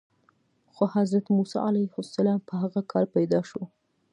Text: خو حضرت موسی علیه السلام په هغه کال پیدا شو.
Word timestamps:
خو 0.73 0.83
حضرت 0.97 1.25
موسی 1.35 1.59
علیه 1.69 1.93
السلام 2.03 2.39
په 2.47 2.53
هغه 2.61 2.81
کال 2.91 3.05
پیدا 3.15 3.39
شو. 3.49 3.61